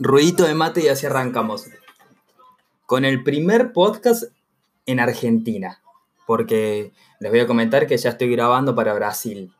[0.00, 1.66] Ruidito de mate y así arrancamos.
[2.86, 4.24] Con el primer podcast
[4.86, 5.82] en Argentina.
[6.26, 9.52] Porque les voy a comentar que ya estoy grabando para Brasil.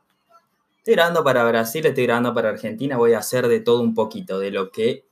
[0.78, 2.96] Estoy grabando para Brasil, estoy grabando para Argentina.
[2.96, 5.04] Voy a hacer de todo un poquito, de lo que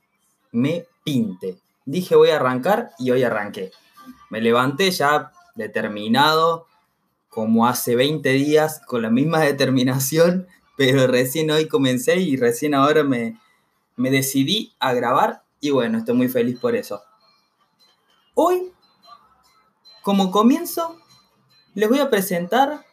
[0.51, 1.57] me pinte.
[1.85, 3.71] Dije voy a arrancar y hoy arranqué.
[4.29, 6.67] Me levanté ya determinado,
[7.27, 13.03] como hace 20 días, con la misma determinación, pero recién hoy comencé y recién ahora
[13.03, 13.39] me,
[13.95, 17.01] me decidí a grabar y bueno, estoy muy feliz por eso.
[18.35, 18.71] Hoy,
[20.03, 20.97] como comienzo,
[21.73, 22.85] les voy a presentar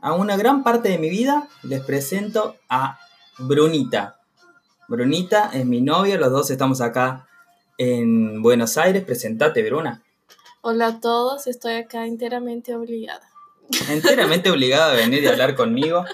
[0.00, 2.98] a una gran parte de mi vida, les presento a
[3.38, 4.20] Brunita.
[4.88, 7.28] Brunita es mi novia, los dos estamos acá
[7.78, 9.04] en Buenos Aires.
[9.04, 10.02] Presentate, Bruna.
[10.68, 13.30] Hola a todos, estoy acá enteramente obligada.
[13.88, 16.04] Enteramente obligada a venir y hablar conmigo.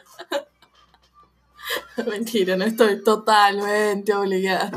[2.07, 4.71] Mentira, no estoy totalmente obligada.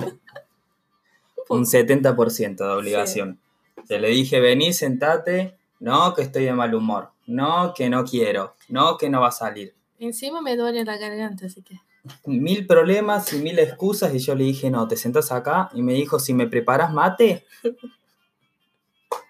[1.50, 3.42] Un 70% de obligación.
[3.86, 5.58] Te le dije, vení, sentate.
[5.82, 7.10] No, que estoy de mal humor.
[7.28, 8.56] No, que no quiero.
[8.70, 9.76] No, que no va a salir.
[10.00, 11.82] Encima me duele la garganta, así que.
[12.24, 15.92] Mil problemas y mil excusas y yo le dije, no, te sentas acá y me
[15.96, 17.44] dijo, si me preparas mate,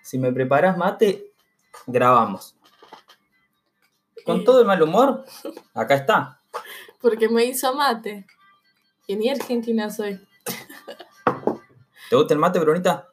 [0.06, 1.34] si me preparas mate,
[1.88, 2.56] grabamos.
[4.24, 5.26] Con todo el mal humor,
[5.74, 6.42] acá está.
[7.02, 8.26] Porque me hizo mate.
[9.08, 10.20] Y ni argentina soy.
[12.10, 13.08] ¿Te gusta el mate, Brunita?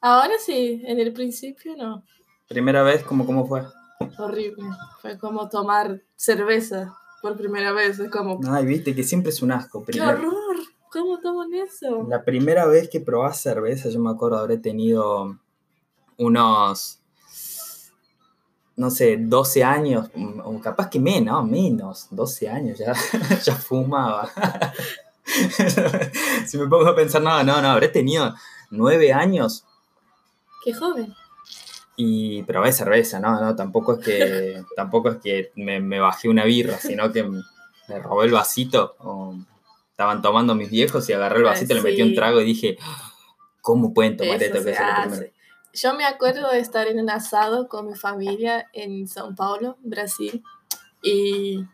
[0.00, 2.04] Ahora sí, en el principio no.
[2.48, 3.62] Primera vez, ¿cómo, cómo fue?
[4.18, 4.64] Horrible.
[5.00, 7.98] Fue como tomar cerveza por primera vez.
[8.00, 8.40] Es como.
[8.48, 9.80] Ay, viste que siempre es un asco.
[9.84, 10.56] ¡Qué Primer- horror!
[10.92, 12.06] ¿Cómo toman eso?
[12.08, 15.38] La primera vez que probás cerveza, yo me acuerdo habré tenido
[16.18, 17.00] unos,
[18.76, 20.10] no sé, 12 años,
[20.44, 22.92] o capaz que menos, menos, 12 años ya,
[23.44, 24.30] ya fumaba.
[26.46, 28.34] si me pongo a pensar, no, no, no, habré tenido
[28.70, 29.64] 9 años
[30.62, 31.14] ¡Qué joven!
[31.96, 36.44] y probé cerveza, no, no, tampoco es que, tampoco es que me, me bajé una
[36.44, 39.36] birra, sino que me robé el vasito, o
[39.90, 42.76] estaban tomando mis viejos y agarré el Ah, vasito, le metí un trago y dije,
[43.60, 44.64] ¿cómo pueden tomar Eso esto?
[44.64, 45.33] Que es lo primero?
[45.74, 50.42] Yo me acuerdo de estar en un asado con mi familia en São Paulo, Brasil.
[51.02, 51.64] Y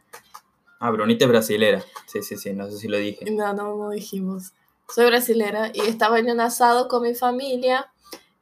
[0.82, 1.82] Ah, Brunita es brasilera.
[2.06, 3.30] Sí, sí, sí, no sé si lo dije.
[3.30, 4.52] no, no, no dijimos.
[4.88, 7.92] Soy brasilera y estaba en un asado con mi familia.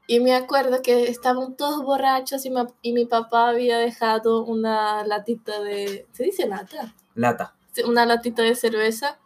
[0.06, 5.04] Y me acuerdo que estaban todos borrachos y, ma- y mi papá había dejado una
[5.04, 6.06] latita de.
[6.12, 6.94] ¿Se dice lata?
[7.16, 7.54] Lata.
[7.84, 9.18] Una latita de cerveza.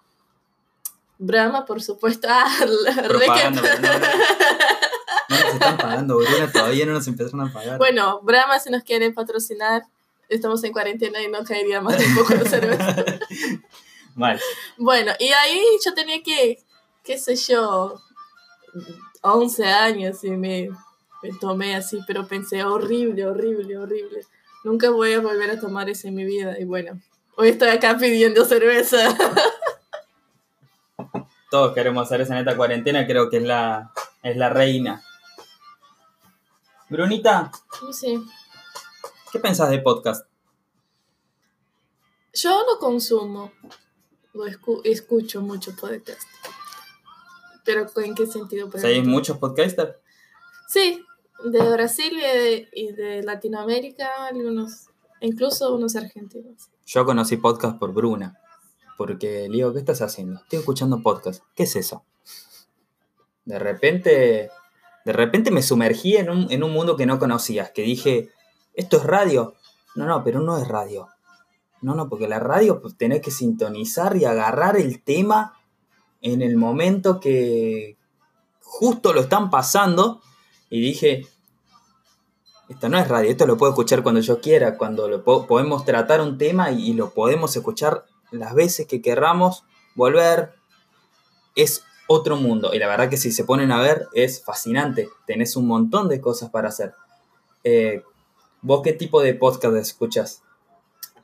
[1.19, 2.27] Brahma, por supuesto.
[2.31, 2.49] Ah,
[3.07, 4.07] Propaganda, pero no, no.
[5.29, 7.79] No nos están pagando, Bruna, todavía no nos empezaron a pagar.
[7.79, 9.83] Bueno, Brahma, si nos quieren patrocinar,
[10.29, 12.95] estamos en cuarentena y no caería más un poco de cerveza.
[14.15, 14.41] Mal.
[14.77, 16.59] Bueno, y ahí yo tenía que,
[17.03, 18.01] qué sé yo,
[19.23, 20.69] 11 años y me,
[21.23, 24.27] me tomé así, pero pensé horrible, horrible, horrible.
[24.65, 26.59] Nunca voy a volver a tomar eso en mi vida.
[26.59, 27.01] Y bueno,
[27.37, 28.99] hoy estoy acá pidiendo cerveza.
[31.51, 33.93] Todos queremos hacer esa neta cuarentena, creo que es la,
[34.23, 35.03] es la reina.
[36.93, 37.51] Brunita,
[37.91, 38.23] Sí.
[39.33, 40.27] ¿qué pensás de podcast?
[42.35, 43.51] Yo lo consumo,
[44.35, 46.21] lo escu- escucho mucho podcast.
[47.65, 48.71] Pero ¿en qué sentido?
[48.77, 49.97] ¿Seguís muchos podcasters?
[50.69, 51.03] Sí,
[51.45, 54.89] de Brasil y de, y de Latinoamérica, algunos,
[55.23, 56.69] incluso unos argentinos.
[56.85, 58.39] Yo conocí podcast por Bruna.
[58.99, 60.41] Porque le digo, ¿qué estás haciendo?
[60.41, 61.43] Estoy escuchando podcast.
[61.55, 62.05] ¿Qué es eso?
[63.47, 64.51] De repente,
[65.05, 68.31] de repente me sumergí en un, en un mundo que no conocías, que dije,
[68.75, 69.55] ¿esto es radio?
[69.95, 71.09] No, no, pero no es radio.
[71.81, 75.59] No, no, porque la radio pues, tenés que sintonizar y agarrar el tema
[76.21, 77.97] en el momento que
[78.61, 80.23] justo lo están pasando.
[80.71, 81.27] Y dije,
[82.69, 85.85] esto no es radio, esto lo puedo escuchar cuando yo quiera, cuando lo po- podemos
[85.85, 90.55] tratar un tema y, y lo podemos escuchar las veces que querramos, volver.
[91.55, 92.73] Es otro mundo.
[92.73, 95.09] Y la verdad que si se ponen a ver, es fascinante.
[95.27, 96.95] Tenés un montón de cosas para hacer.
[97.65, 98.03] Eh,
[98.61, 100.43] ¿Vos qué tipo de podcast escuchas?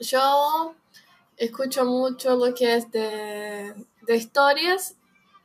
[0.00, 0.75] Yo
[1.37, 4.96] escucho mucho lo que es de, de historias,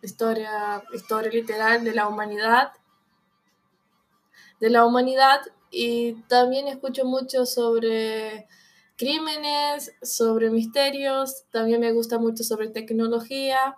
[0.01, 2.71] historia, historia literal de la humanidad,
[4.59, 8.47] de la humanidad y también escucho mucho sobre
[8.95, 13.77] crímenes, sobre misterios, también me gusta mucho sobre tecnología.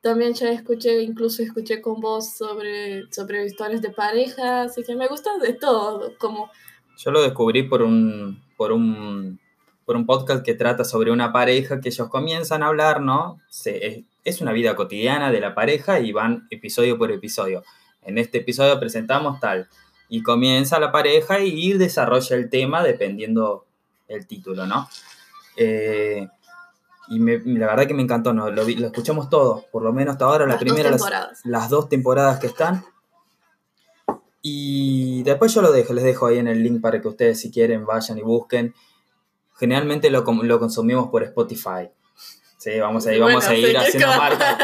[0.00, 5.08] También ya escuché, incluso escuché con vos sobre, sobre historias de pareja, así que me
[5.08, 6.50] gusta de todo, como
[6.96, 9.40] Yo lo descubrí por un, por un,
[9.84, 13.40] por un podcast que trata sobre una pareja que ellos comienzan a hablar, ¿no?
[13.48, 17.64] Se, es, es una vida cotidiana de la pareja y van episodio por episodio.
[18.02, 19.68] En este episodio presentamos tal.
[20.08, 23.66] Y comienza la pareja y desarrolla el tema dependiendo
[24.06, 24.88] el título, ¿no?
[25.56, 26.28] Eh,
[27.10, 28.50] y me- la verdad que me encantó, ¿no?
[28.50, 30.96] lo, escuchamos todo, por lo menos hasta ahora, la Las dos primera,
[31.44, 32.84] las, dos temporadas que están.
[34.42, 37.50] Y después yo lo dejo, les dejo ahí en el link para que ustedes si
[37.50, 38.74] quieren vayan y busquen.
[39.56, 41.90] Generalmente lo, lo consumimos por Spotify.
[42.56, 44.58] Sí, vamos a ir, vamos a ir haciendo marca.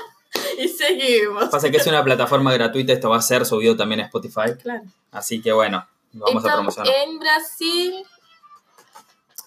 [0.58, 1.48] y seguimos.
[1.48, 4.54] Pasa que es una plataforma gratuita, esto va a ser subido también a Spotify.
[4.60, 4.84] Claro.
[5.10, 6.92] Así que bueno, vamos a promocionar.
[7.04, 8.04] en Brasil,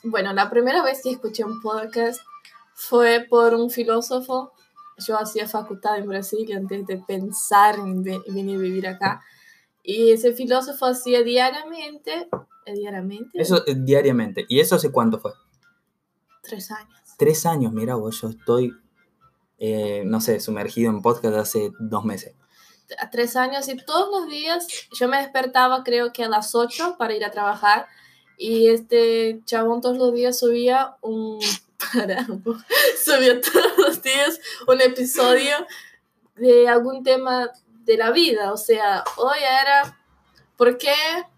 [0.03, 2.21] bueno, la primera vez que escuché un podcast
[2.87, 4.51] fue por un filósofo.
[4.97, 9.21] Yo hacía facultad en Brasil antes de pensar en ve- venir a vivir acá.
[9.81, 12.29] Y ese filósofo hacía diariamente,
[12.65, 14.45] eh, diariamente, Eso eh, diariamente.
[14.47, 15.31] ¿Y eso hace cuánto fue?
[16.41, 16.99] tres años.
[17.17, 18.73] Tres años, mira vos, yo estoy,
[19.57, 22.35] eh, no sé, sumergido en podcast hace dos meses.
[22.99, 24.67] a tres años y todos los días
[24.99, 27.87] yo me despertaba creo que a las 8 para ir a trabajar
[28.37, 31.39] y este chabón todos los días subía un
[31.93, 32.25] para,
[33.05, 35.55] subía todos los días un episodio
[36.35, 37.49] de algún tema
[37.85, 39.97] de la vida o sea hoy era
[40.57, 40.93] ¿por qué,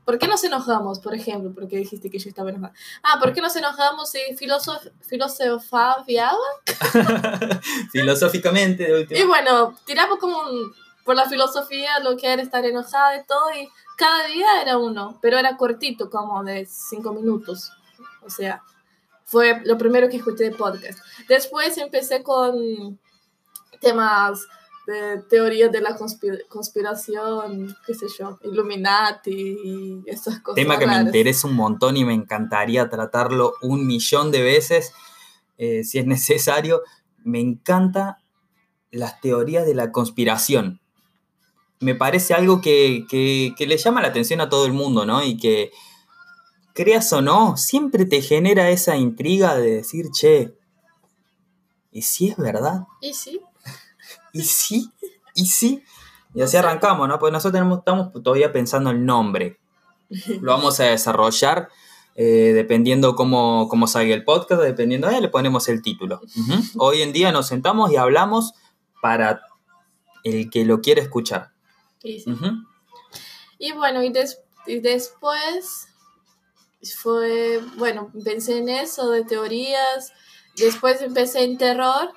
[0.06, 1.52] ¿por qué nos enojamos por ejemplo?
[1.54, 6.06] porque dijiste que yo estaba enojada ah ¿por qué nos enojamos si filosof, filosofaba
[7.92, 9.20] Filosóficamente, de última.
[9.20, 13.52] Y bueno, tiramos como un- por la filosofía lo que era estar enojada y todo,
[13.54, 17.72] y cada día era uno, pero era cortito, como de cinco minutos.
[18.24, 18.62] O sea,
[19.26, 21.00] fue lo primero que escuché de podcast.
[21.28, 23.00] Después empecé con
[23.82, 24.48] temas
[24.88, 29.32] de teorías de la conspir- conspiración, qué sé yo, Illuminati
[29.64, 30.56] y esas cosas.
[30.56, 34.94] Tema que me interesa un montón y me encantaría tratarlo un millón de veces,
[35.58, 36.84] eh, si es necesario.
[37.24, 38.20] Me encanta
[38.92, 40.80] las teorías de la conspiración.
[41.80, 45.24] Me parece algo que, que- que le llama la atención a todo el mundo, ¿no?
[45.24, 45.72] Y que,
[46.76, 50.54] creas o no, siempre te genera esa intriga de decir, che,
[51.92, 52.82] ¿y si es verdad?
[53.02, 53.42] Y sí,
[54.34, 54.92] ¿Y sí?
[55.34, 55.84] ¿Y sí?
[56.34, 57.18] Y así arrancamos, ¿no?
[57.18, 59.58] Porque nosotros tenemos- estamos todavía pensando el nombre.
[60.42, 61.70] Lo vamos a desarrollar
[62.18, 66.22] eh, dependiendo cómo, cómo salga el podcast, dependiendo de le ponemos el título.
[66.78, 68.54] Hoy en día nos sentamos y hablamos
[69.02, 69.42] para
[70.24, 71.52] el que lo quiere escuchar.
[72.04, 72.32] y sí.
[73.58, 75.88] Y bueno, y, des- y después
[76.94, 80.14] fue, bueno, pensé en eso, de teorías,
[80.56, 82.12] después empecé en terror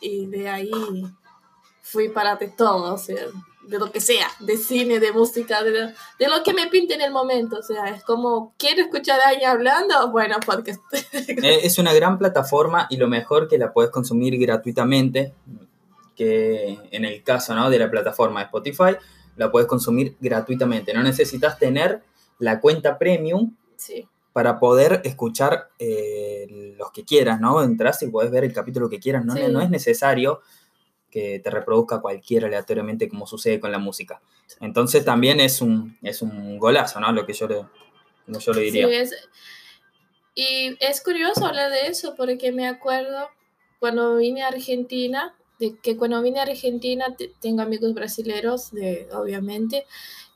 [0.00, 0.70] y de ahí
[1.82, 3.26] fui para de todo, o sea,
[3.66, 5.72] de lo que sea, de cine, de música, de,
[6.18, 9.28] de lo que me pinte en el momento, o sea, es como, ¿quiero escuchar a
[9.28, 10.10] alguien hablando?
[10.10, 10.80] Bueno, podcast.
[10.92, 15.34] Eh, Es una gran plataforma y lo mejor que la puedes consumir gratuitamente,
[16.16, 17.70] que en el caso ¿no?
[17.70, 18.96] de la plataforma Spotify,
[19.36, 20.92] la puedes consumir gratuitamente.
[20.92, 22.02] No necesitas tener
[22.38, 27.62] la cuenta premium Sí, para poder escuchar eh, los que quieras, ¿no?
[27.62, 29.42] Entras y puedes ver el capítulo que quieras, no, Sí.
[29.50, 30.40] no es necesario
[31.10, 34.20] que te reproduzca cualquiera aleatoriamente como sucede con la música.
[34.60, 37.10] Entonces también es un, es un golazo, ¿no?
[37.12, 37.64] Lo que yo le,
[38.26, 38.86] como yo le diría.
[38.86, 39.14] Sí, es,
[40.34, 43.28] y es curioso hablar de eso porque me acuerdo
[43.78, 49.08] cuando vine a Argentina, de que cuando vine a Argentina te- tengo amigos brasileros, de,
[49.12, 49.86] obviamente,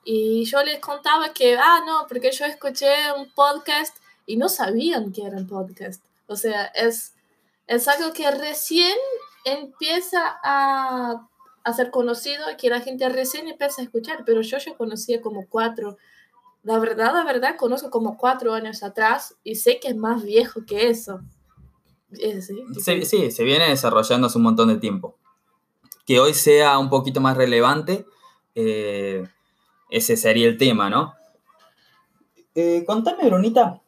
[0.04, 3.96] y yo les contaba que, ah, no, porque yo escuché un podcast
[4.26, 6.02] y no sabían que era un podcast.
[6.26, 7.14] O sea, es,
[7.66, 8.96] es algo que recién
[9.44, 11.26] empieza a,
[11.64, 15.46] a ser conocido, que la gente recién empieza a escuchar, pero yo ya conocía como
[15.49, 15.96] cuatro
[16.62, 20.64] la verdad, la verdad, conozco como cuatro años atrás y sé que es más viejo
[20.66, 21.20] que eso.
[22.11, 22.40] Sí,
[22.80, 25.14] Se- sí, se viene desarrollando hace un montón de tiempo.
[26.06, 28.06] Que hoy sea un poquito más relevante,
[28.54, 29.28] eh,
[29.91, 31.14] ese sería el tema, ¿no?
[32.55, 33.81] Eh, contame, Brunita,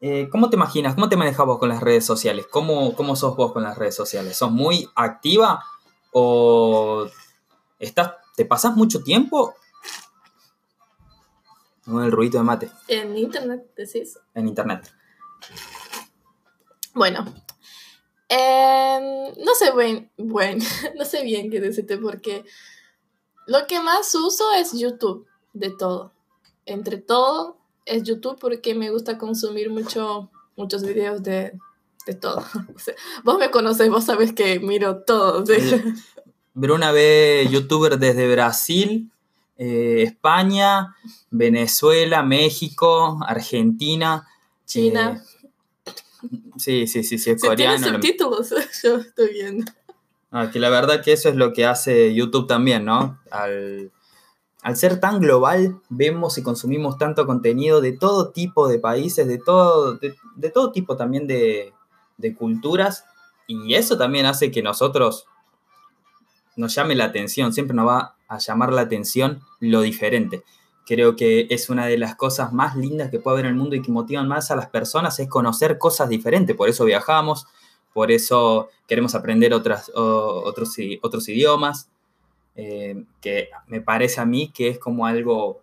[0.00, 2.46] eh, ¿cómo te imaginas, cómo te manejas vos con las redes sociales?
[2.50, 4.36] ¿Cómo, ¿Cómo sos vos con las redes sociales?
[4.36, 5.64] ¿Sos muy activa
[6.12, 7.06] o
[7.78, 9.54] estás, te pasás mucho tiempo?
[11.84, 14.18] Con el ruido de mate En internet, decís.
[14.34, 14.92] en internet.
[16.94, 17.24] Bueno,
[18.28, 20.58] em, no sé buen, buen,
[20.96, 22.44] no sé bien qué decirte porque
[23.46, 25.27] lo que más uso es YouTube,
[25.58, 26.12] de todo.
[26.66, 31.52] Entre todo es YouTube porque me gusta consumir mucho, muchos videos de,
[32.06, 32.42] de todo.
[32.74, 35.44] O sea, vos me conocés, vos sabés que miro todo.
[35.52, 35.84] Eh,
[36.54, 39.10] Bruna ve youtuber desde Brasil,
[39.56, 40.94] eh, España,
[41.30, 44.26] Venezuela, México, Argentina.
[44.66, 45.22] China.
[45.86, 45.92] eh,
[46.56, 47.86] sí, sí, sí, sí, es tiene coreano.
[47.86, 48.50] lo- subtítulos,
[48.82, 49.70] yo estoy viendo.
[50.30, 53.18] Ah, que la verdad que eso es lo que hace YouTube también, ¿no?
[53.30, 53.90] Al,
[54.68, 59.38] al ser tan global, vemos y consumimos tanto contenido de todo tipo de países, de
[59.38, 61.72] todo, de, todo tipo también de,
[62.36, 63.06] culturas,
[63.46, 65.24] y eso también hace que nosotros
[66.54, 70.44] nos llame la atención, siempre nos va a llamar la atención lo diferente.
[70.84, 73.74] Creo que es una de las cosas más lindas que puede haber en el mundo
[73.74, 77.46] y que motivan más a las personas, es conocer cosas diferentes, por eso viajamos,
[77.94, 81.88] por eso queremos aprender otras, otros, otros idiomas,
[82.60, 85.60] eh, que me parece a mí que es como algo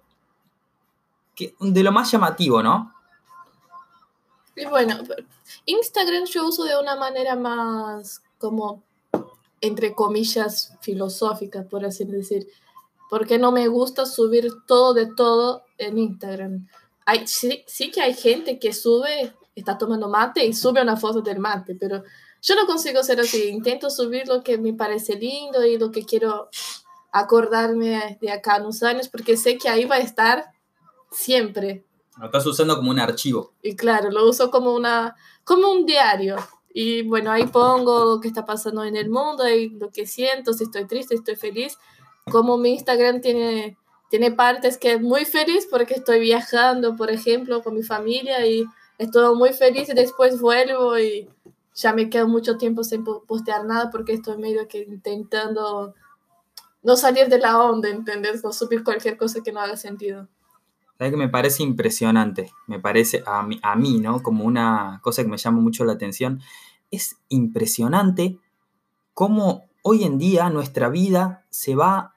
[1.36, 2.94] que, de lo más llamativo, ¿no?
[4.56, 5.00] Y bueno,
[5.66, 8.82] Instagram yo uso de una manera más como,
[9.60, 12.48] entre comillas, filosófica, por así decir.
[13.10, 16.66] Porque no me gusta subir todo de todo en Instagram.
[17.06, 21.20] Hay, sí, sí que hay gente que sube, está tomando mate y sube una foto
[21.20, 22.04] del mate, pero
[22.42, 23.50] yo no consigo ser así.
[23.50, 26.50] Intento subir lo que me parece lindo y lo que quiero
[27.20, 30.46] acordarme de acá en unos años, porque sé que ahí va a estar
[31.12, 31.84] siempre.
[32.18, 33.54] Lo estás usando como un archivo.
[33.62, 36.38] Y claro, lo uso como, una, como un diario.
[36.74, 40.54] Y bueno, ahí pongo lo que está pasando en el mundo, y lo que siento,
[40.54, 41.78] si estoy triste, si estoy feliz.
[42.32, 43.78] Como mi Instagram tiene,
[44.10, 48.66] tiene partes que es muy feliz porque estoy viajando, por ejemplo, con mi familia y
[48.98, 51.30] estoy muy feliz y después vuelvo y
[51.76, 55.94] ya me quedo mucho tiempo sin po- postear nada porque estoy medio que intentando
[56.86, 58.44] no salir de la onda, ¿entendés?
[58.44, 60.28] No subir cualquier cosa que no haga sentido.
[60.98, 62.52] ¿Sabes que me parece impresionante?
[62.68, 64.24] Me parece a mí, ¿no?
[64.24, 66.42] Como una cosa que me llama mucho la atención.
[66.92, 68.40] Es impresionante
[69.14, 72.14] cómo hoy en día nuestra vida se va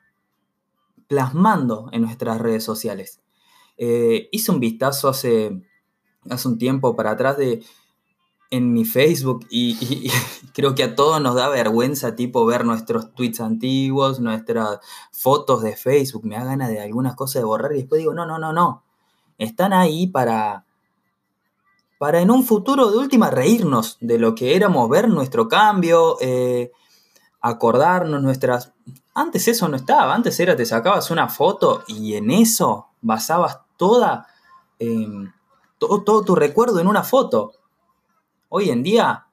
[1.09, 3.21] plasmando en nuestras redes sociales.
[3.79, 5.63] Eh, hice un vistazo hace,
[6.29, 7.65] hace un tiempo para atrás de
[8.51, 10.11] en mi Facebook y,
[10.55, 14.81] creo que a todos nos da vergüenza tipo ver nuestros tweets antiguos, nuestras
[15.13, 18.27] fotos de Facebook, me da ganas de algunas cosas de borrar y después digo, no,
[18.27, 18.85] no, no, no.
[19.37, 20.65] Están ahí para,
[21.99, 26.73] para en un futuro de última reírnos de lo que éramos, ver nuestro cambio, eh,
[27.41, 28.73] acordarnos nuestras...
[29.15, 34.27] Antes eso no estaba, antes era te sacabas una foto y en eso basabas toda,
[34.79, 35.33] em,
[35.79, 37.53] todo, todo tu recuerdo en una foto.
[38.51, 39.27] Hoy en día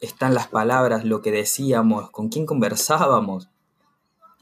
[0.00, 3.48] están las palabras, lo que decíamos, con quién conversábamos.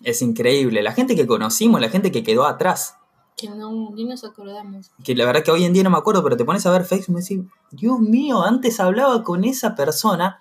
[0.02, 0.82] Es increíble.
[0.82, 2.96] La gente que conocimos, la gente que quedó atrás.
[3.36, 4.90] Que no, ni nos acordamos.
[5.04, 6.84] Que la verdad que hoy en día no me acuerdo, pero te pones a ver
[6.84, 10.40] Facebook y me decís, Dios mío, antes hablaba con esa persona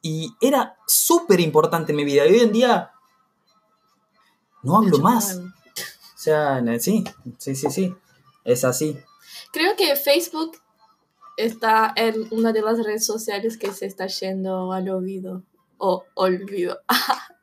[0.00, 2.26] y era súper importante en mi vida.
[2.26, 2.92] Y hoy en día
[4.62, 5.36] no hablo más.
[5.36, 7.04] O sea, sí,
[7.38, 7.94] sí, sí, sí.
[8.44, 8.98] Es así.
[9.52, 10.58] Creo que Facebook
[11.36, 15.42] está en una de las redes sociales que se está yendo al olvido.
[15.78, 16.78] O olvido.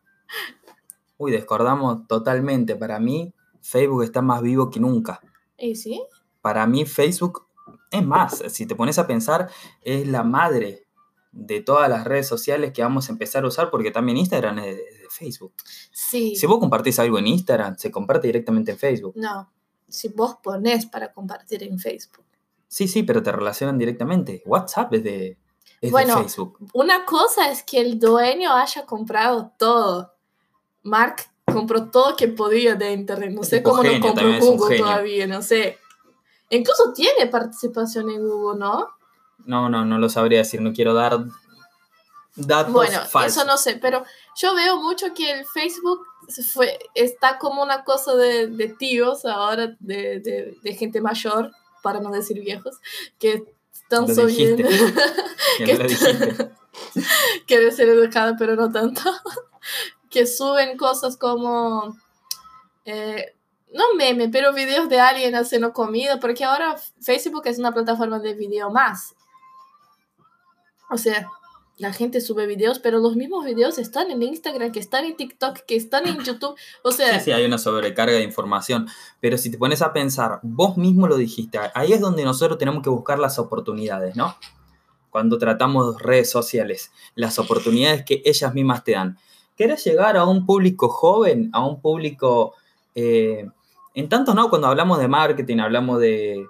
[1.17, 2.75] Uy, descordamos totalmente.
[2.75, 5.21] Para mí, Facebook está más vivo que nunca.
[5.57, 6.01] ¿Y sí?
[6.41, 7.47] Para mí, Facebook,
[7.91, 9.49] es más, si te pones a pensar,
[9.81, 10.87] es la madre
[11.31, 14.77] de todas las redes sociales que vamos a empezar a usar, porque también Instagram es
[14.77, 15.53] de, Facebook.
[15.91, 16.37] Sí.
[16.37, 19.13] Si vos compartís algo en Instagram, se comparte directamente en Facebook.
[19.17, 19.51] No.
[19.89, 22.23] Si vos ponés para compartir en Facebook.
[22.71, 24.41] Sí, sí, pero te relacionan directamente.
[24.45, 25.37] WhatsApp es de,
[25.81, 26.57] es Bueno, de Facebook.
[26.71, 30.13] Una cosa es que el dueño haya comprado todo.
[30.83, 31.17] Mark
[31.51, 33.31] compró todo que podía de internet.
[33.33, 35.79] No sé cómo no genio, compró es un Google todavía, no sé.
[36.49, 38.87] Incluso tiene participación en Google, ¿no?
[39.45, 41.25] No, no, no lo sabría decir, no quiero dar
[42.37, 43.35] datos Bueno, falsos.
[43.37, 44.05] eso no sé, pero
[44.37, 46.05] yo veo mucho que el Facebook
[46.53, 51.51] fue, está como una cosa de, de tíos ahora, de, de- de gente mayor,
[51.81, 52.79] para no decir viejos,
[53.19, 54.67] que están Lo subiendo.
[55.57, 56.51] Que que lo dijiste.
[57.47, 59.01] Quiere ser educada, pero no tanto.
[60.09, 61.97] que suben cosas como.
[62.85, 63.35] eh,
[63.73, 68.33] no meme, pero videos de alguien haciendo comida, porque ahora Facebook es una plataforma de
[68.33, 69.15] video más.
[70.89, 71.29] O sea,
[71.77, 75.59] la gente sube videos, pero los mismos videos están en Instagram, que están en TikTok,
[75.65, 76.55] que están en YouTube.
[76.83, 78.87] O sea, Sí, sí, hay una sobrecarga de información.
[79.19, 82.83] Pero si te pones a pensar, vos mismo lo dijiste, ahí es donde nosotros tenemos
[82.83, 84.35] que buscar las oportunidades, ¿no?
[85.09, 89.17] Cuando tratamos redes sociales, las oportunidades que ellas mismas te dan.
[89.57, 92.53] ¿Querés llegar a un público joven, a un público...
[92.95, 93.47] eh,
[93.93, 94.49] en tanto, ¿no?
[94.49, 96.45] Cuando hablamos de marketing, hablamos de,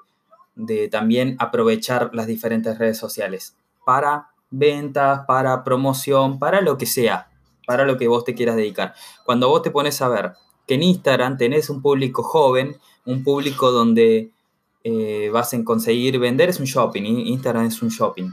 [0.55, 7.29] de también aprovechar las diferentes redes sociales para ventas, para promoción, para lo que sea,
[7.65, 8.93] para lo que vos te quieras dedicar.
[9.25, 10.34] Cuando vos te pones a ver
[10.67, 14.31] que en Instagram tenés un público joven, un público donde
[14.84, 18.29] eh, vas a conseguir vender, es un shopping, Instagram es un shopping.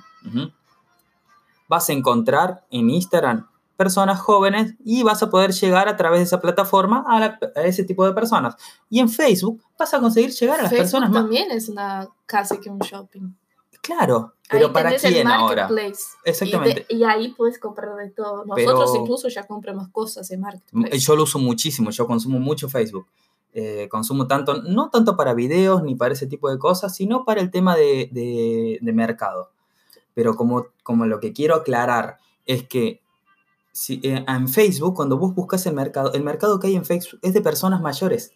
[1.69, 3.47] Vas a encontrar en Instagram
[3.77, 8.05] personas jóvenes y vas a poder llegar a través de esa plataforma a, ese tipo
[8.05, 8.57] de personas.
[8.91, 11.23] Y en Facebook vas a conseguir llegar a las personas más.
[11.23, 13.33] También es una casi que un shopping.
[13.83, 15.69] Claro, pero ¿para quién ahora?
[16.25, 16.87] Exactamente.
[16.89, 18.45] Y, ahí puedes comprar de todo.
[18.45, 20.99] Nosotros incluso ya compramos cosas en Marketplace.
[20.99, 23.07] Yo lo uso muchísimo, yo consumo mucho Facebook.
[23.55, 27.41] Eh, consumo tanto, no tanto para videos ni para ese tipo de cosas, sino para
[27.41, 29.51] el tema de, de, mercado.
[30.15, 33.01] Pero como, como lo que quiero aclarar es que
[33.73, 37.21] si, eh, en Facebook, cuando vos buscas el mercado, el mercado que hay en Facebook
[37.23, 38.33] es de personas mayores.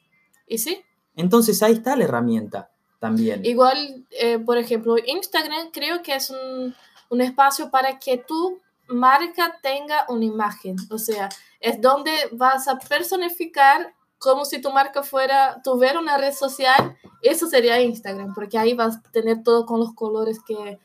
[0.46, 0.82] ¿Y sí?
[1.14, 2.71] Entonces ahí está la herramienta
[3.02, 3.44] también.
[3.44, 6.72] Igual, eh, por ejemplo, Instagram creo que es un,
[7.08, 10.76] un, espacio para que tu marca tenga una imagen.
[10.88, 11.28] O sea,
[11.58, 16.96] es donde vas a personificar como si tu marca fuera, tuviera una red social.
[17.22, 20.78] Eso sería Instagram, porque ahí vas a tener todo con los colores que...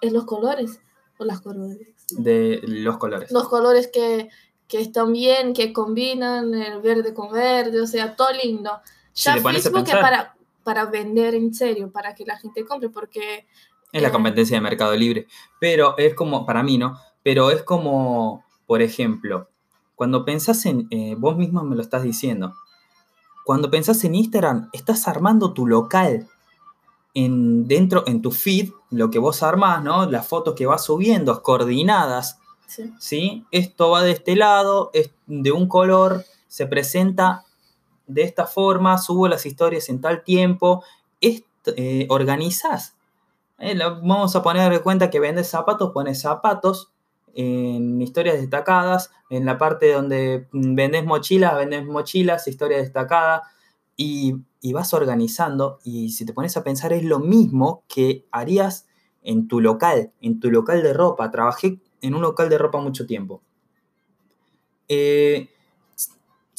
[0.00, 0.80] ¿Es los colores?
[1.18, 1.86] ¿O las colores?
[2.16, 3.30] De los colores.
[3.30, 4.30] Los colores que,
[4.68, 8.72] que están bien, que combinan el verde con verde, o sea, todo lindo.
[9.14, 13.46] Ya Facebook es para para vender en serio, para que la gente compre, porque...
[13.92, 15.26] Es la eh, competencia de Mercado Libre,
[15.60, 16.98] pero es como, para mí, ¿no?
[17.22, 19.48] Pero es como, por ejemplo,
[19.94, 22.54] cuando pensás en, eh, vos mismo me lo estás diciendo,
[23.44, 26.28] cuando pensás en Instagram, estás armando tu local
[27.14, 30.10] en, dentro, en tu feed, lo que vos armás, ¿no?
[30.10, 32.92] Las fotos que vas subiendo, coordinadas, sí.
[32.98, 33.46] ¿sí?
[33.50, 37.44] Esto va de este lado, es de un color, se presenta
[38.06, 40.84] de esta forma, subo las historias en tal tiempo,
[41.20, 42.96] eh, organizás.
[43.58, 46.90] Eh, vamos a poner en cuenta que vendes zapatos, pones zapatos
[47.34, 53.44] en historias destacadas, en la parte donde vendes mochilas, vendes mochilas, historia destacada,
[53.96, 58.86] y, y vas organizando, y si te pones a pensar es lo mismo que harías
[59.22, 61.30] en tu local, en tu local de ropa.
[61.30, 63.42] Trabajé en un local de ropa mucho tiempo.
[64.88, 65.48] Eh,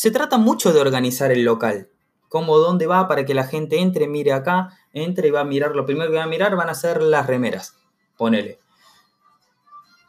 [0.04, 1.88] se trata mucho de organizar el local.
[2.28, 5.78] Cómo, dónde va para que la gente entre, mire acá, entre y va a mirar.
[5.78, 7.78] Lo primero que va a mirar van a ser las remeras.
[8.18, 8.60] Ponele.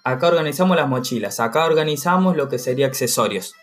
[0.02, 1.38] Acá organizamos las mochilas.
[1.38, 3.54] Acá organizamos lo que sería accesorios.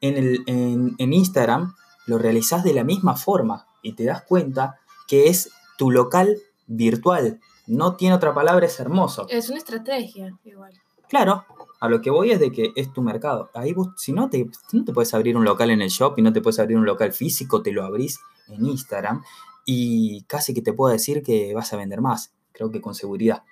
[0.00, 1.74] En, el, en, Instagram
[2.06, 7.38] lo realizás de la misma forma y te das cuenta que es tu local virtual.
[7.66, 9.26] No tiene otra palabra, es hermoso.
[9.28, 10.72] Es una estrategia, igual.
[11.06, 11.44] Claro,
[11.80, 13.50] a lo que voy es de que es tu mercado.
[13.54, 16.22] Ahí vos, si no te, no te puedes abrir un local en el shop y
[16.22, 19.22] no te puedes abrir un local físico, te lo abrís en Instagram
[19.64, 22.34] y casi que te puedo decir que vas a vender más.
[22.52, 23.44] Creo que con seguridad.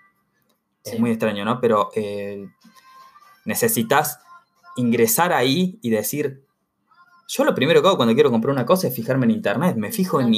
[0.83, 1.61] Es muy extraño, ¿no?
[1.61, 2.49] Pero eh,
[3.45, 4.21] necesitas
[4.77, 6.45] ingresar ahí y decir,
[7.29, 9.77] yo lo primero que hago cuando quiero comprar una cosa es fijarme en internet.
[9.77, 10.31] Me fijo en,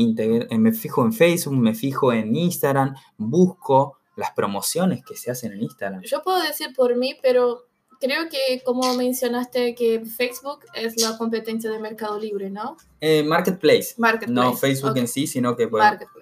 [0.60, 5.62] me fijo en Facebook, me fijo en Instagram, busco las promociones que se hacen en
[5.62, 6.02] Instagram.
[6.02, 7.67] Yo puedo decir por mí, pero
[8.00, 12.76] creo que como mencionaste que Facebook es la competencia de Mercado Libre, ¿no?
[13.00, 13.94] Eh, marketplace.
[14.28, 15.68] No Facebook en sí, sino que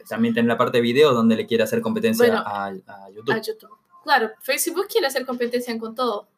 [0.09, 2.73] también tiene la parte de video donde le quiere hacer competencia a,
[3.15, 3.71] YouTube.
[4.05, 6.29] Claro, Facebook quiere hacer competencia con todo.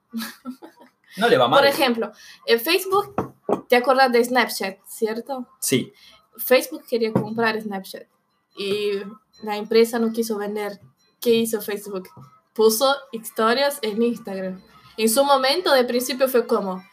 [1.17, 1.61] No le va mal.
[1.61, 2.13] Por ejemplo,
[2.47, 3.35] en Facebook,
[3.69, 5.49] ¿te acuerdas de Snapchat, cierto?
[5.59, 5.93] Sí.
[6.37, 8.05] Facebook quería comprar Snapchat
[8.57, 8.93] y
[9.43, 10.81] la empresa no quiso vender.
[11.21, 12.09] ¿Qué hizo Facebook?
[12.55, 14.63] Puso historias en Instagram
[14.99, 16.85] en su momento, de principio fue como,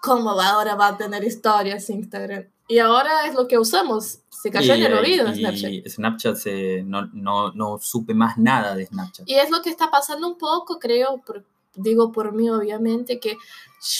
[0.00, 2.46] ¿cómo ahora va a tener historias Instagram?
[2.68, 4.20] Y ahora es lo que usamos.
[4.28, 5.70] Se cayó en el oído Snapchat.
[5.70, 9.28] Y Snapchat se, no, no, no, supe más nada de Snapchat.
[9.28, 11.22] Y es lo que está pasando un poco, creo,
[11.74, 13.36] digo por mí obviamente, que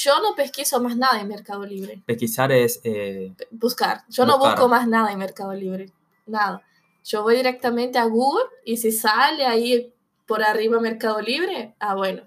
[0.02, 2.02] yo no pesquiso más nada en Mercado Libre.
[2.06, 2.80] Pesquisar es...
[2.82, 4.02] Eh, buscar.
[4.08, 5.92] Yo no busco más nada en Mercado Libre.
[6.26, 6.62] Nada.
[7.04, 9.92] Yo voy directamente a Google y si sale ahí
[10.26, 12.22] por arriba Mercado Libre, ah, bueno.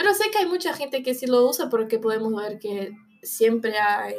[0.00, 3.78] Pero sé que hay mucha gente que sí lo usa porque podemos ver que siempre
[3.78, 4.14] hay.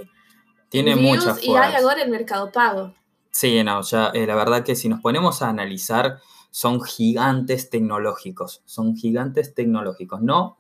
[0.70, 2.94] Tiene muchas Y hay ahora el mercado pago.
[3.32, 6.20] Sí, no, ya eh, la verdad que si nos ponemos a analizar,
[6.52, 8.62] son gigantes tecnológicos.
[8.66, 10.22] Son gigantes tecnológicos.
[10.22, 10.60] No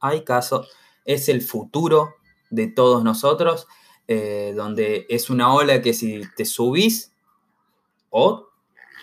[0.00, 0.66] hay caso.
[1.04, 2.16] Es el futuro
[2.50, 3.68] de todos nosotros,
[4.08, 7.12] eh, donde es una ola que si te subís
[8.10, 8.48] o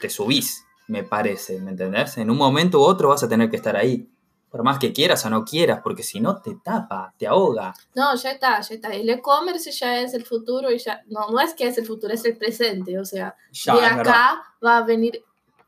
[0.02, 2.18] te subís, me parece, ¿me entendés?
[2.18, 4.10] En un momento u otro vas a tener que estar ahí
[4.56, 7.74] por más que quieras o no quieras, porque si no te tapa, te ahoga.
[7.94, 8.88] No, ya está, ya está.
[8.94, 12.14] El e-commerce ya es el futuro y ya, no, no es que es el futuro,
[12.14, 12.98] es el presente.
[12.98, 15.22] O sea, de acá va a venir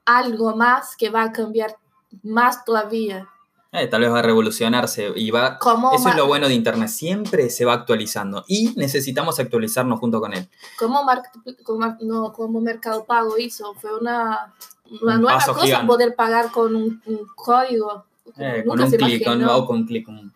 [0.05, 1.75] algo más que va a cambiar
[2.23, 3.27] más todavía.
[3.73, 5.59] Eh, tal vez va a revolucionarse y va...
[5.59, 9.99] ¿Cómo, Eso ma- es lo bueno de Internet, siempre se va actualizando y necesitamos actualizarnos
[9.99, 10.49] junto con él.
[10.79, 11.23] cómo mar-
[11.65, 13.73] como, no, como Mercado Pago hizo?
[13.73, 14.53] Fue una,
[15.01, 15.85] una Un nueva cosa gigante.
[15.87, 18.05] poder pagar con un, un código.
[18.37, 20.33] Eh, con un clic, con, o con un clic, con,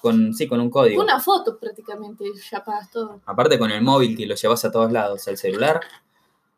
[0.00, 1.02] con- sí, con un código.
[1.02, 3.20] Una foto prácticamente, ya pagas todo.
[3.26, 5.80] Aparte con el móvil que lo llevas a todos lados, el celular,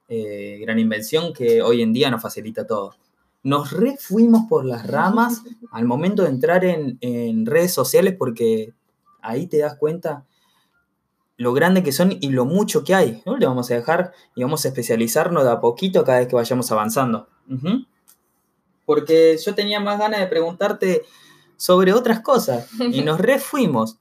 [0.08, 2.94] eh, gran invención que hoy en día nos facilita todo.
[3.42, 8.72] Nos refuimos por las ramas al momento de entrar en, en redes sociales porque
[9.22, 10.24] ahí te das cuenta
[11.38, 13.22] lo grande que son y lo mucho que hay.
[13.26, 13.36] ¿no?
[13.36, 16.72] Le vamos a dejar y vamos a especializarnos de a poquito cada vez que vayamos
[16.72, 17.28] avanzando.
[18.86, 21.02] Porque yo tenía más ganas de preguntarte
[21.56, 23.98] sobre otras cosas y nos refuimos.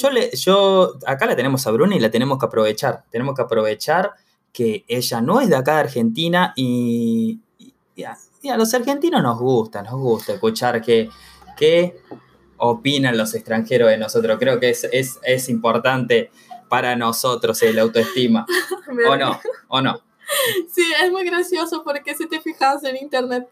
[0.00, 3.04] Yo, le, yo, acá la tenemos a Bruna y la tenemos que aprovechar.
[3.10, 4.12] Tenemos que aprovechar
[4.52, 7.40] que ella no es de acá de Argentina y,
[7.94, 11.10] y a, y a los argentinos nos gusta, nos gusta escuchar qué,
[11.58, 12.00] qué
[12.56, 14.38] opinan los extranjeros de nosotros.
[14.38, 16.30] Creo que es, es, es importante
[16.68, 18.46] para nosotros el autoestima.
[19.08, 19.38] ¿O no?
[19.68, 20.00] ¿O no?
[20.72, 23.48] Sí, es muy gracioso porque si te fijas en internet,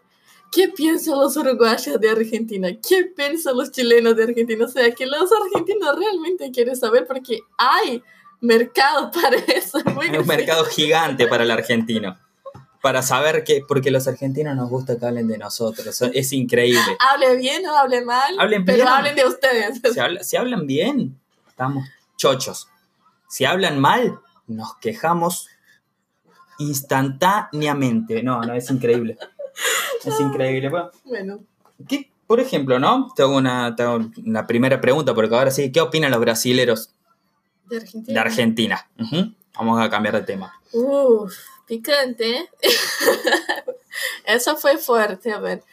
[0.55, 2.69] ¿qué piensan los uruguayos de Argentina?
[2.87, 4.63] ¿Qué piensan los chilenos de Argentina?
[4.63, 8.01] O sea, que los argentinos realmente quieren saber porque hay
[8.39, 9.79] mercado para eso.
[9.79, 12.17] Es muy Hay un mercado gigante para el argentino.
[12.81, 16.01] Para saber que, porque los argentinos nos gusta que hablen de nosotros.
[16.13, 16.97] Es increíble.
[16.99, 18.87] Hable bien o hable mal, Hablen pero bien.
[18.87, 19.81] hablen de ustedes.
[19.83, 22.69] Si, si hablan bien, estamos chochos.
[23.27, 25.49] Si hablan mal, nos quejamos
[26.59, 28.23] instantáneamente.
[28.23, 29.17] No, no, es increíble.
[30.05, 30.69] Es increíble.
[30.69, 31.39] Bueno, Bueno,
[31.87, 33.11] ¿qué- por ejemplo, ¿no?
[33.15, 36.89] Te hago, una, te hago la primera pregunta, porque ahora sí, ¿qué opinan los brasileros
[37.65, 38.13] de Argentina.
[38.13, 38.89] de Argentina?
[38.99, 39.33] Ujú.
[39.55, 40.53] Vamos a cambiar de tema.
[40.73, 41.33] Uf,
[41.67, 42.37] picante.
[42.37, 42.49] ¿eh?
[44.25, 45.63] Eso fue fuerte, a ver.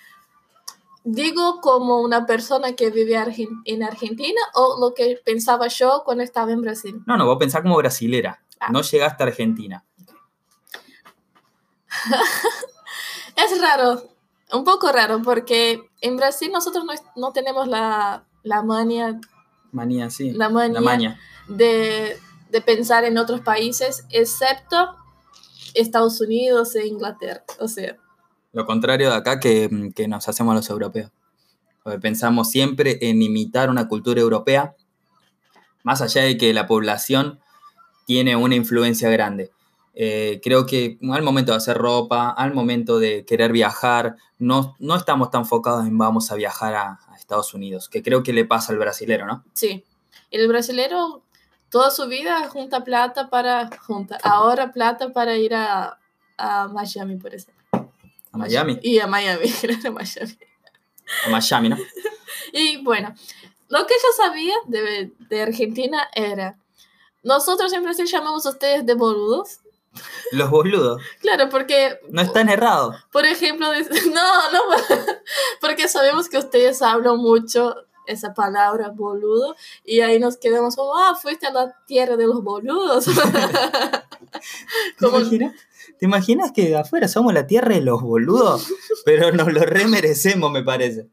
[1.04, 3.16] Digo como una persona que vive
[3.64, 7.02] en Argentina o lo que pensaba yo cuando estaba en Brasil.
[7.06, 8.40] No, no, vos pensás como brasilera.
[8.60, 8.68] Ah.
[8.70, 9.84] No llegaste a Argentina.
[13.36, 14.02] Es raro,
[14.52, 19.18] un poco raro, porque en Brasil nosotros no, no tenemos la, la manía,
[19.72, 20.32] Manía, sí.
[20.32, 21.20] la manía La maña.
[21.48, 22.18] de,
[22.50, 24.96] de pensar en otros países, excepto
[25.74, 27.44] Estados Unidos e Inglaterra.
[27.60, 27.96] O sea,
[28.52, 31.10] Lo contrario de acá que, que nos hacemos los europeos.
[31.82, 34.76] Porque pensamos siempre en imitar una cultura europea,
[35.82, 37.40] más allá de que la población
[38.06, 39.50] tiene una influencia grande.
[39.94, 44.96] Eh, creo que al momento de hacer ropa, al momento de querer viajar, no, no
[44.96, 48.44] estamos tan enfocados en vamos a viajar a, a Estados Unidos, que creo que le
[48.44, 49.44] pasa al brasilero, ¿no?
[49.52, 49.84] Sí,
[50.30, 51.22] el brasilero
[51.72, 55.98] toda su vida junta plata para, junta, ahora plata para ir a,
[56.36, 57.54] a Miami, por ejemplo.
[58.30, 59.46] A Miami, Y a Miami,
[59.86, 60.38] a Miami.
[61.26, 61.76] a Miami, ¿no?
[62.52, 63.14] Y bueno,
[63.68, 66.58] lo que yo sabía de, de Argentina era,
[67.22, 69.60] nosotros en Brasil llamamos a ustedes de boludos.
[70.32, 71.02] Los boludos.
[71.20, 72.96] Claro, porque, No están errados.
[73.12, 73.66] por ejemplo,
[74.12, 74.60] no, no,
[75.60, 77.74] porque sabemos que ustedes hablan mucho
[78.06, 82.42] esa palabra boludo y ahí nos quedamos como, ah, fuiste a la tierra de los
[82.42, 83.06] boludos.
[84.98, 85.54] ¿Te imaginas?
[85.98, 88.66] ¿Te imaginas que afuera somos la tierra de los boludos?
[89.04, 91.08] Pero nos lo remerecemos, me parece.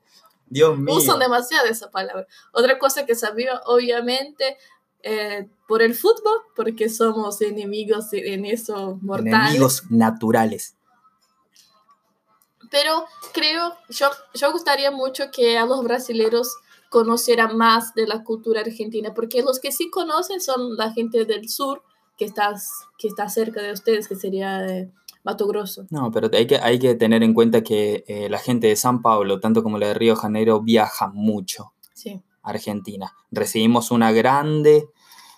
[0.47, 0.95] Dios mío.
[0.95, 2.25] Usan demasiado esa palabra.
[2.51, 4.57] Otra cosa que sabía, obviamente,
[5.03, 8.99] eh, por el fútbol, porque somos enemigos en eso.
[9.17, 10.75] Enemigos naturales.
[12.71, 16.55] Pero creo, yo, yo gustaría mucho que a los brasileros
[16.89, 21.49] conocieran más de la cultura argentina, porque los que sí conocen son la gente del
[21.49, 21.83] sur,
[22.17, 22.53] que está,
[22.97, 24.91] que está cerca de ustedes, que sería eh,
[25.23, 25.85] Mato Grosso.
[25.89, 29.01] No, pero hay que, hay que tener en cuenta que eh, la gente de San
[29.01, 32.21] Pablo, tanto como la de Río Janeiro, viaja mucho Sí.
[32.43, 33.13] Argentina.
[33.31, 34.87] Recibimos una grande.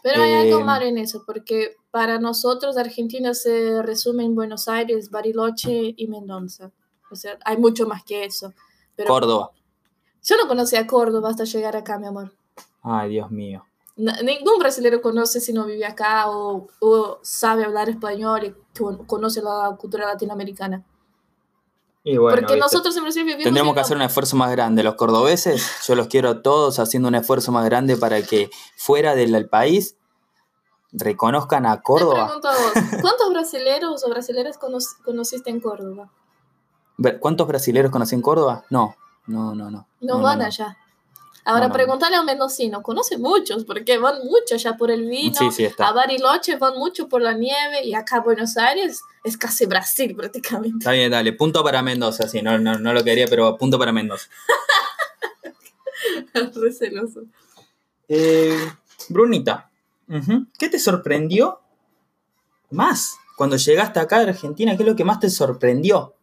[0.03, 4.67] Pero hay algo Eh, malo en eso, porque para nosotros Argentina se resume en Buenos
[4.67, 6.71] Aires, Bariloche y Mendoza.
[7.11, 8.53] O sea, hay mucho más que eso.
[8.95, 9.51] Pero Córdoba.
[10.23, 12.33] yo no conocía Córdoba hasta llegar acá, mi amor.
[12.81, 13.65] Ay, Dios mío.
[13.97, 19.05] Na- ningún brasileño conoce si no vive acá o, o sabe hablar español y con-
[19.05, 20.83] conoce la cultura latinoamericana.
[22.03, 22.59] Y bueno, Porque ¿viste?
[22.59, 23.43] nosotros en Brasil vivimos...
[23.43, 24.81] Tendremos en que hacer un esfuerzo más grande.
[24.83, 29.13] Los cordobeses, yo los quiero a todos haciendo un esfuerzo más grande para que fuera
[29.15, 29.95] del país
[30.93, 32.25] reconozcan a Te Córdoba.
[32.25, 36.09] pregunto a vos, ¿cuántos brasileros o brasileras cono- conociste en Córdoba?
[37.19, 38.65] ¿Cuántos brasileros conocen Córdoba?
[38.69, 38.95] No,
[39.27, 39.87] no, no, no.
[40.01, 40.45] No, no, van no.
[40.45, 40.77] allá.
[41.43, 45.51] Ahora pregúntale a un mendocino, conoce muchos, porque van mucho allá por el vino, Sí,
[45.51, 45.91] sí, a está.
[45.91, 50.77] Bariloche van mucho por la nieve y acá a Buenos Aires es casi Brasil prácticamente.
[50.79, 51.33] Está bien, dale.
[51.33, 54.27] Punto para Mendoza, sí, no, no, no lo quería, pero punto para Mendoza.
[56.33, 57.23] Re celoso.
[58.07, 58.71] Eh,
[59.09, 59.69] Brunita,
[60.59, 61.59] ¿qué te sorprendió
[62.69, 64.75] más cuando llegaste acá a Argentina?
[64.75, 66.13] ¿Qué es lo que más te sorprendió?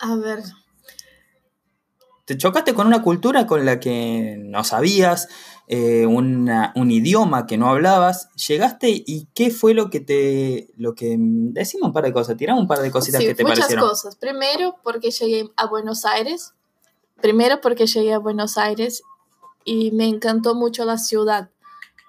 [0.00, 0.42] A ver,
[2.24, 5.28] Te chocaste con una cultura con la que no sabías,
[5.66, 8.30] eh, una- un idioma que no hablabas.
[8.48, 10.70] Llegaste y ¿qué fue lo que te...
[10.76, 11.16] lo que...
[11.18, 13.88] Decime un par de cosas, tirame un par de cositas sí, que te muchas parecieron.
[13.88, 14.16] cosas.
[14.16, 16.54] Primero, porque llegué a Buenos Aires.
[17.20, 19.02] Primero, porque llegué a Buenos Aires
[19.64, 21.50] y me encantó mucho la ciudad.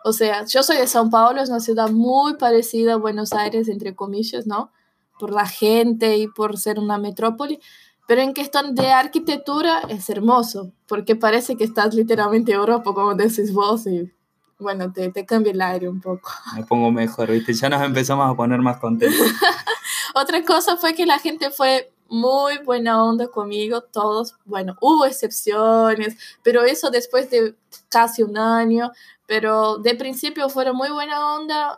[0.03, 3.67] O sea, yo soy de São Paulo, es una ciudad muy parecida a Buenos Aires,
[3.69, 4.71] entre comillas, ¿no?
[5.19, 7.59] Por la gente y por ser una metrópoli.
[8.07, 13.15] Pero en cuestión de arquitectura es hermoso, porque parece que estás literalmente en Europa, como
[13.15, 14.11] decís vos, y
[14.59, 16.29] bueno, te, te cambia el aire un poco.
[16.55, 17.53] Me pongo mejor, ¿viste?
[17.53, 19.27] Ya nos empezamos a poner más contentos.
[20.15, 24.35] Otra cosa fue que la gente fue muy buena onda conmigo, todos.
[24.45, 27.55] Bueno, hubo excepciones, pero eso después de
[27.89, 28.91] casi un año.
[29.27, 31.77] Pero de principio fueron muy buena onda,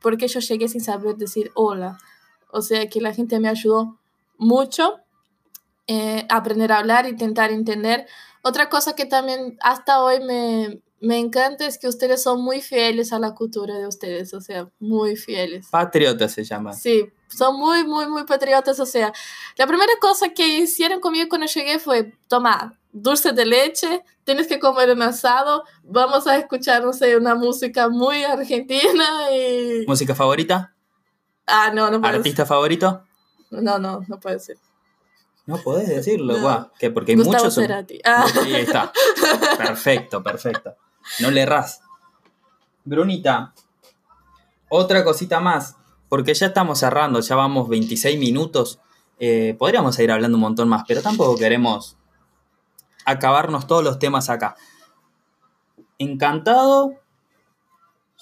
[0.00, 1.98] porque yo llegué sin saber decir hola.
[2.50, 3.98] O sea que la gente me ayudó
[4.36, 5.00] mucho
[5.92, 8.06] eh, aprender a hablar, intentar entender.
[8.42, 13.12] Otra cosa que también hasta hoy me, me encanta es que ustedes son muy fieles
[13.12, 15.66] a la cultura de ustedes, o sea, muy fieles.
[15.68, 16.74] Patriota se llama.
[16.74, 18.78] Sí, son muy, muy, muy patriotas.
[18.78, 19.12] O sea,
[19.56, 24.60] la primera cosa que hicieron conmigo cuando llegué fue, toma, dulce de leche, tienes que
[24.60, 29.84] comer un asado, vamos a escuchar, no sé, una música muy argentina y...
[29.88, 30.72] ¿Música favorita?
[31.48, 33.04] Ah, no, no puede ¿Artista favorito?
[33.50, 33.60] ser.
[33.64, 34.56] No, no, no puede ser.
[35.46, 36.40] No podés decirlo, No.
[36.42, 36.70] guau.
[36.78, 36.90] ¿Qué?
[36.90, 37.54] Porque hay Gustavo muchos...
[37.54, 38.00] son- Cerati.
[38.04, 38.26] Ah.
[38.44, 38.92] Ahí está.
[39.56, 40.76] Perfecto, perfecto.
[41.20, 41.80] No le errás.
[42.84, 43.52] Brunita,
[44.68, 45.76] otra cosita más,
[46.08, 48.80] porque ya estamos cerrando, ya vamos 26 minutos.
[49.18, 51.96] Eh, podríamos seguir hablando un montón más, pero tampoco queremos
[53.04, 54.56] acabarnos todos los temas acá.
[55.98, 56.94] Encantado.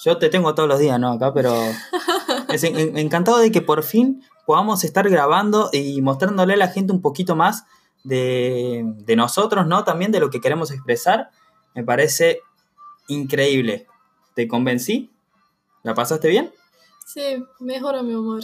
[0.04, 1.12] Yo te tengo todos los días, ¿no?
[1.12, 1.54] Acá, pero.
[2.48, 6.68] es en- en- encantado de que por fin podamos estar grabando y mostrándole a la
[6.68, 7.66] gente un poquito más
[8.02, 9.84] de, de nosotros, ¿no?
[9.84, 11.28] También de lo que queremos expresar.
[11.74, 12.40] Me parece
[13.08, 13.86] increíble.
[14.32, 15.10] ¿Te convencí?
[15.82, 16.50] ¿La pasaste bien?
[17.04, 18.40] Sí, mejora mi humor.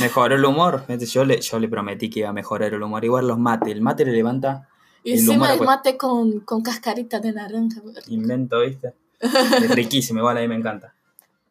[0.00, 0.86] Mejoró el humor.
[0.88, 3.04] Yo le, yo le prometí que iba a mejorar el humor.
[3.04, 3.74] Igual los mates.
[3.74, 4.70] El mate le levanta
[5.04, 7.82] Y El humor encima el mate con, con cascarita de naranja.
[8.06, 8.94] invento, ¿viste?
[9.20, 10.94] Es riquísimo, igual a mí me encanta.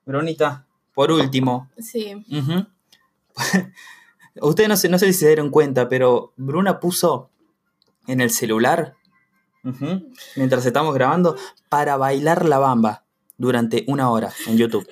[0.08, 1.70] Brunita, por último.
[1.78, 2.16] Sí.
[2.32, 2.66] ujú.
[4.42, 7.30] Ustedes no sé, no sé si se dieron cuenta, pero Bruna puso
[8.08, 8.96] en el celular,
[10.36, 11.36] mientras estamos grabando,
[11.70, 13.04] para bailar la bamba
[13.38, 14.88] durante una hora en YouTube.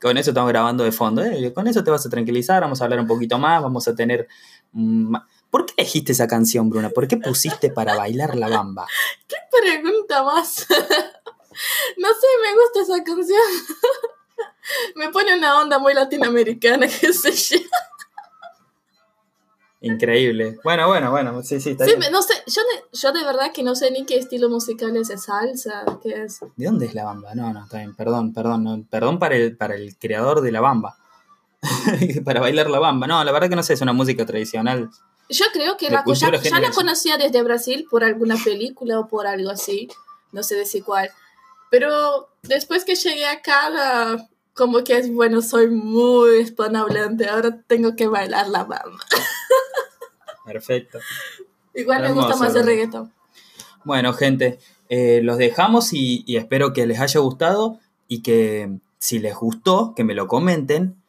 [0.00, 1.24] Con eso estamos grabando de fondo.
[1.24, 1.52] ¿eh?
[1.52, 4.26] Con eso te vas a tranquilizar, vamos a hablar un poquito más, vamos a tener...
[5.50, 6.90] ¿Por qué elegiste esa canción, Bruna?
[6.90, 8.86] ¿Por qué pusiste para bailar la bamba?
[9.28, 10.66] ¿Qué pregunta más?
[11.98, 13.40] no sé, me gusta esa canción.
[14.96, 17.64] me pone una onda muy latinoamericana, qué sé yo.
[19.80, 20.58] Increíble.
[20.62, 22.12] Bueno, bueno, bueno, sí, sí, está Sí, bien.
[22.12, 25.10] no sé, yo de, yo de verdad que no sé ni qué estilo musical es
[25.10, 26.38] esa salsa, qué es.
[26.56, 27.34] ¿De dónde es la bamba?
[27.34, 30.60] No, no, está bien, perdón, perdón, no, perdón para el, para el creador de la
[30.60, 30.96] bamba.
[32.24, 33.08] para bailar la bamba.
[33.08, 34.88] No, la verdad que no sé, es una música tradicional.
[35.28, 39.26] Yo creo que la, ya, ya la conocía desde Brasil por alguna película o por
[39.26, 39.88] algo así,
[40.30, 41.10] no sé decir cuál.
[41.70, 47.96] Pero después que llegué acá, la- como que es bueno, soy muy hispanohablante, ahora tengo
[47.96, 48.98] que bailar la bamba.
[50.44, 50.98] Perfecto.
[51.74, 53.12] Igual me gusta más el reggaetón.
[53.84, 59.18] Bueno, gente, eh, los dejamos y, y espero que les haya gustado y que si
[59.18, 61.02] les gustó, que me lo comenten.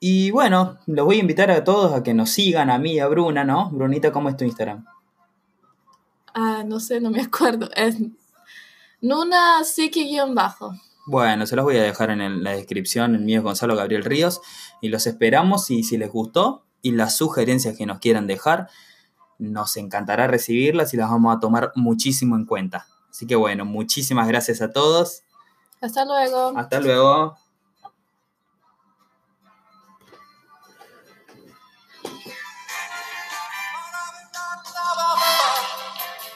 [0.00, 3.06] Y bueno, los voy a invitar a todos a que nos sigan, a mí, a
[3.08, 3.70] Bruna, ¿no?
[3.70, 4.84] Brunita, ¿cómo es tu Instagram?
[6.34, 7.68] Ah, no sé, no me acuerdo.
[7.74, 7.96] Es
[9.00, 10.74] Nuna Siki-bajo.
[11.06, 13.14] Bueno, se los voy a dejar en el- la descripción.
[13.14, 14.40] El mío es Gonzalo Gabriel Ríos.
[14.80, 15.70] Y los esperamos.
[15.70, 18.68] Y si les gustó y las sugerencias que nos quieran dejar,
[19.38, 22.86] nos encantará recibirlas y las vamos a tomar muchísimo en cuenta.
[23.10, 25.22] Así que bueno, muchísimas gracias a todos.
[25.80, 26.52] Hasta luego.
[26.56, 27.36] Hasta luego.